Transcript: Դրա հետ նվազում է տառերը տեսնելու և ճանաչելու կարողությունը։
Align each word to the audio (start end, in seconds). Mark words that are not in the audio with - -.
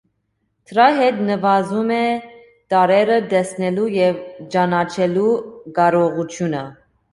Դրա 0.69 0.85
հետ 0.99 1.19
նվազում 1.27 1.91
է 1.97 1.99
տառերը 2.75 3.19
տեսնելու 3.35 3.87
և 3.99 4.19
ճանաչելու 4.57 5.31
կարողությունը։ 5.79 6.67